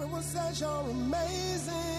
[0.00, 1.97] Everyone says you're amazing.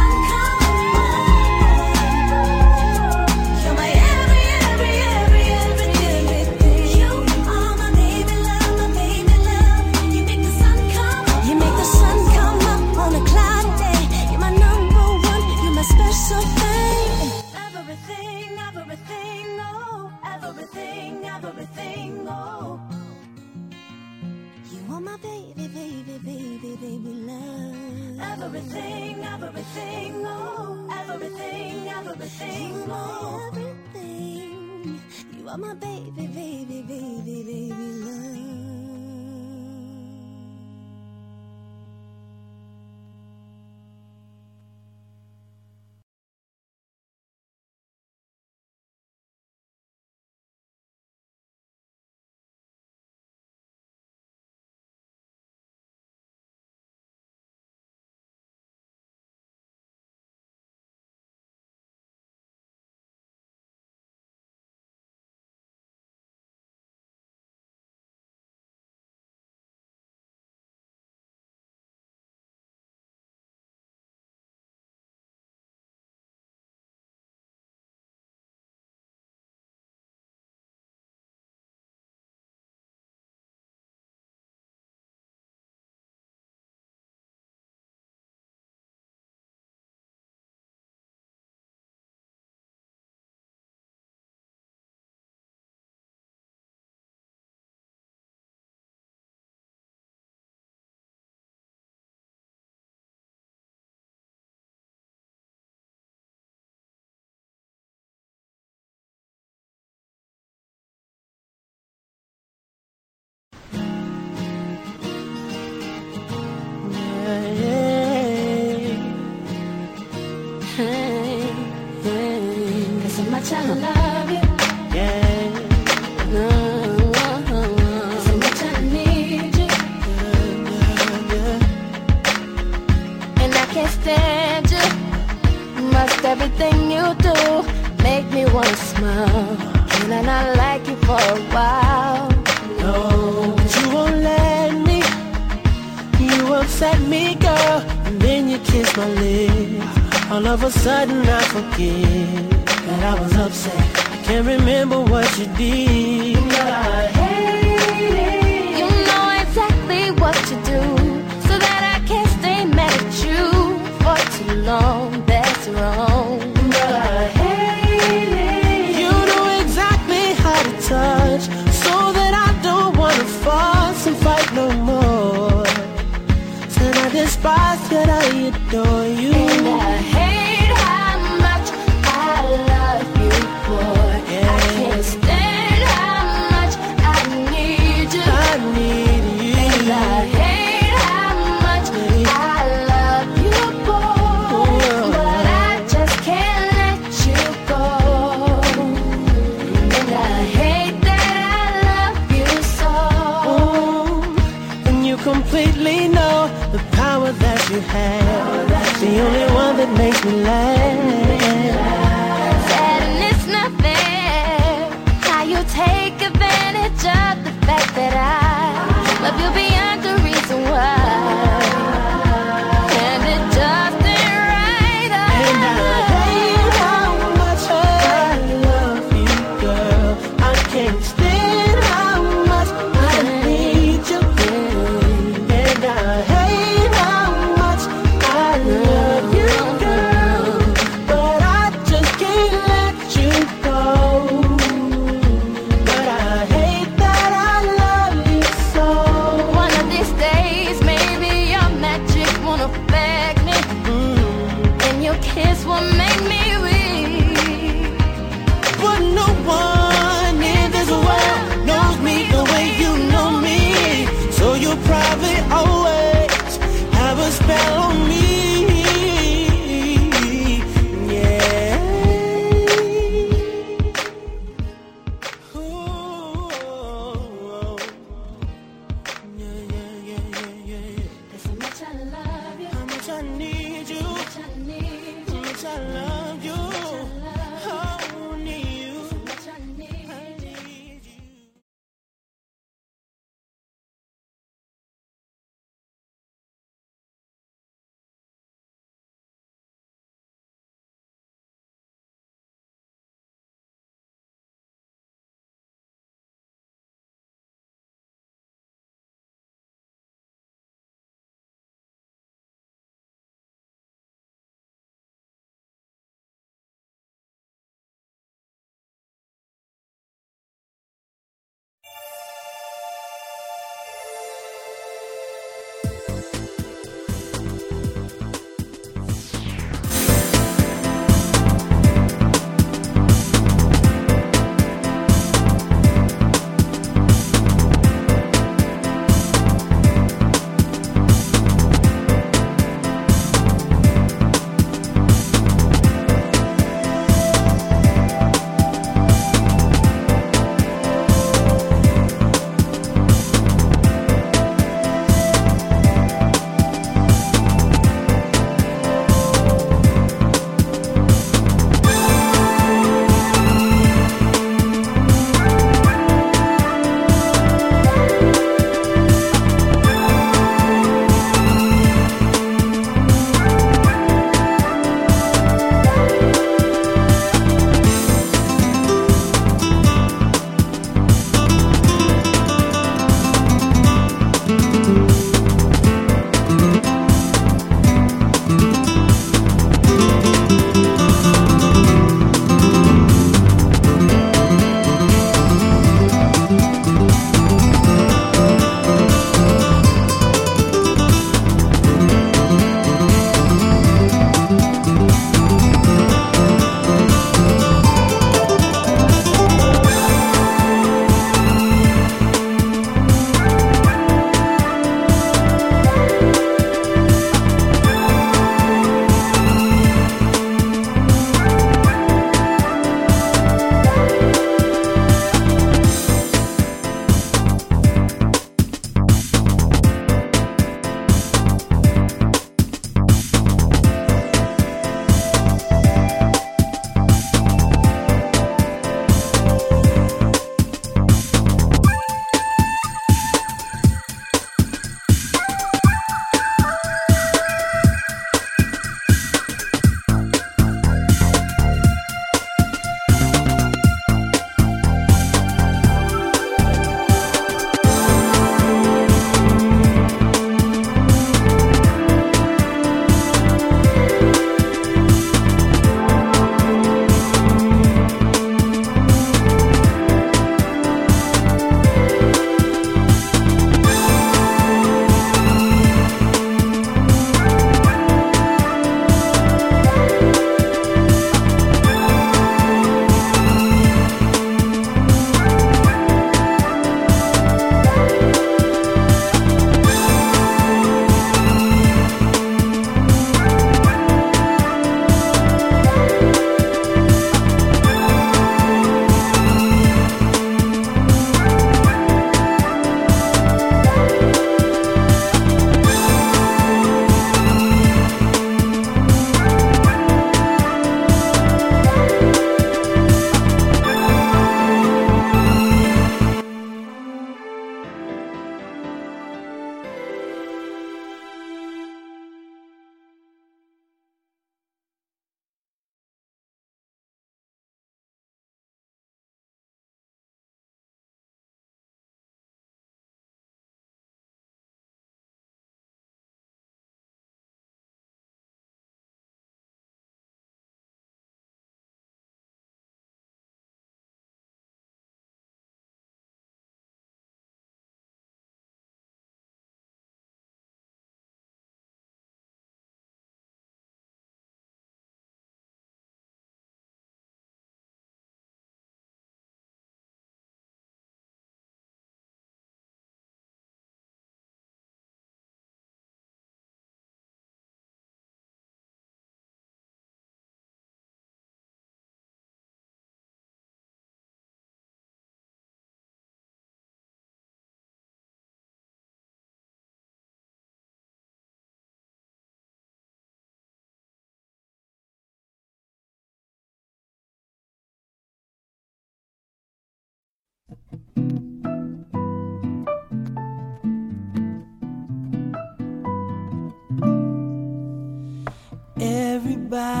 [599.71, 600.00] Baby.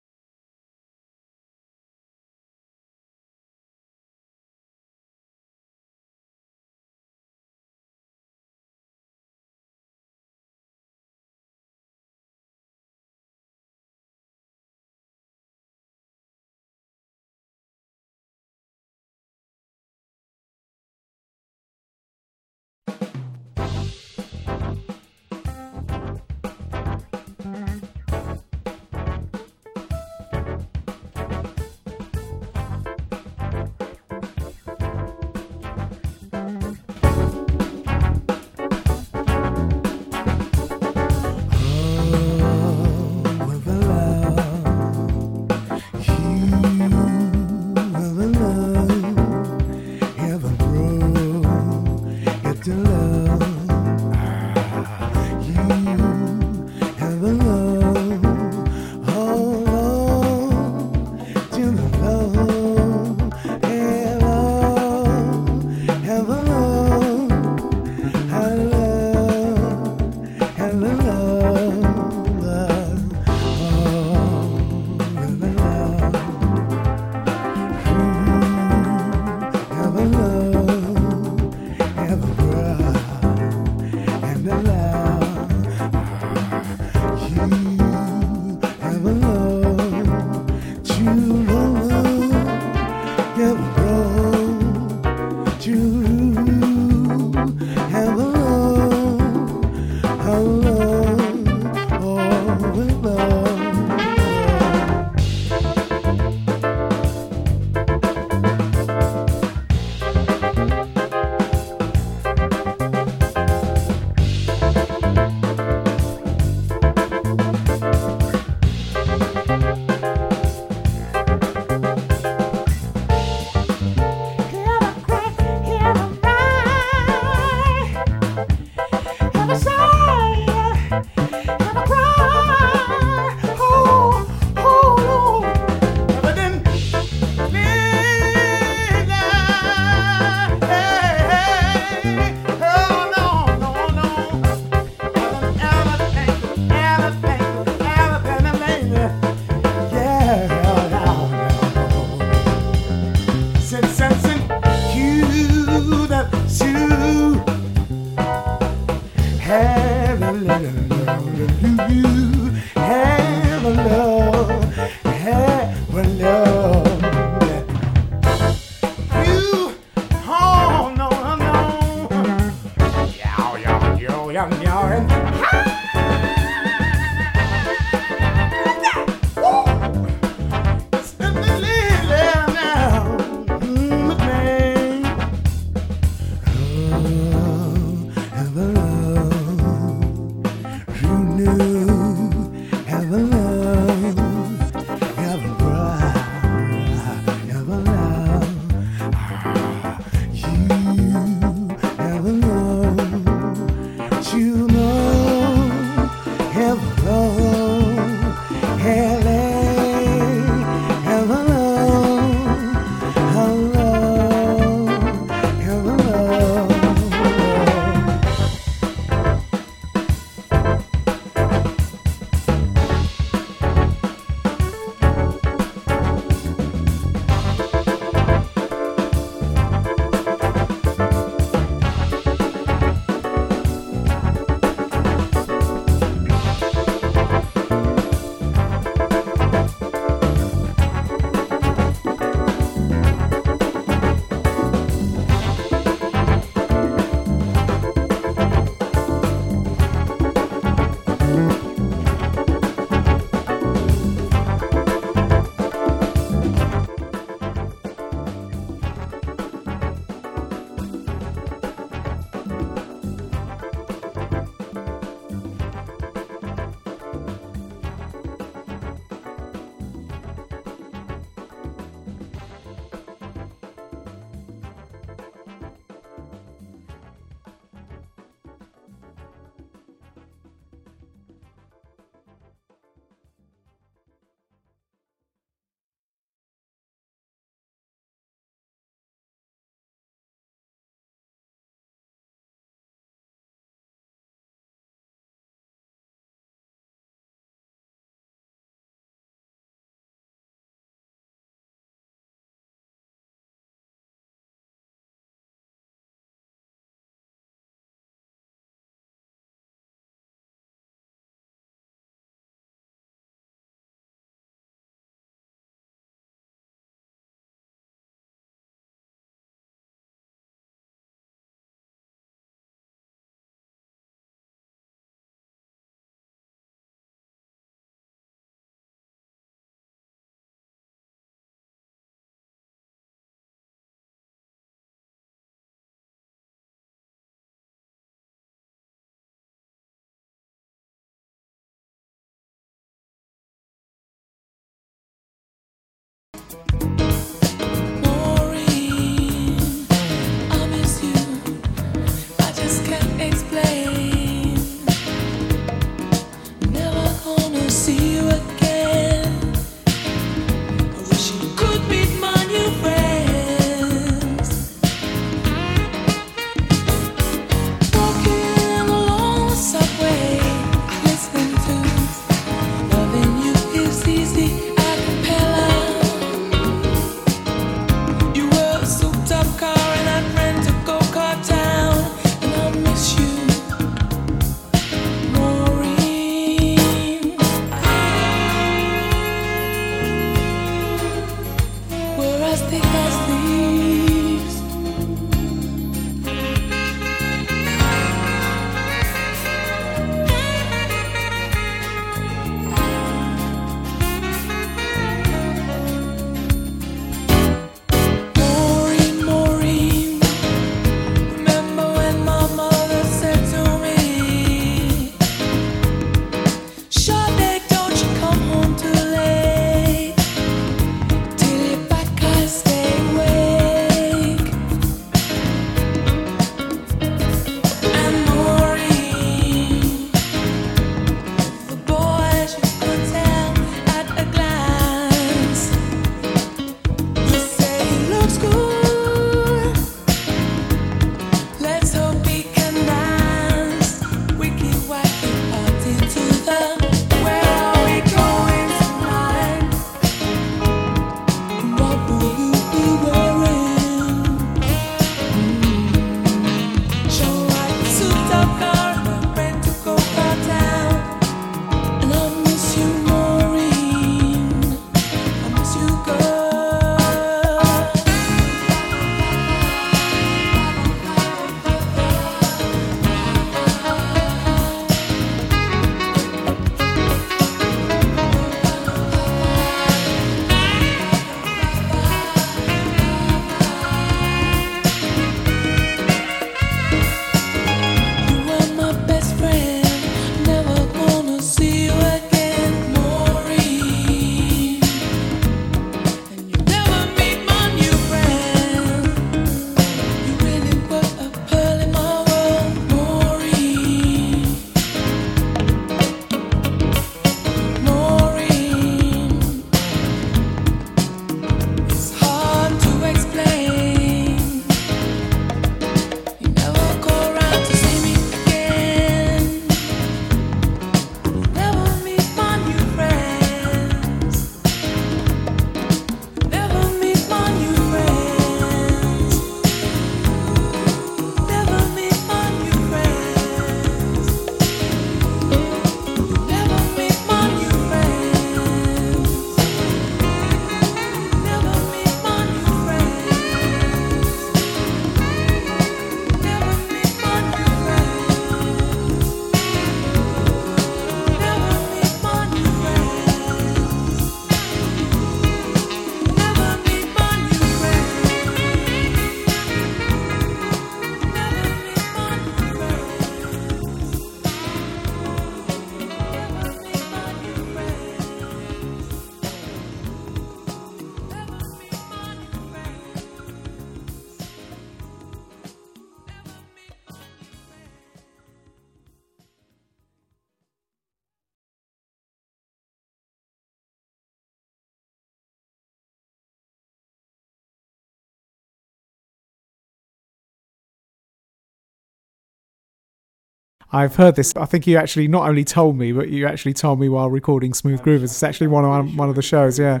[593.92, 594.52] I've heard this.
[594.56, 597.72] I think you actually not only told me, but you actually told me while recording
[597.72, 598.24] Smooth Groovers.
[598.24, 599.78] It's actually one of one of the shows.
[599.78, 600.00] Yeah.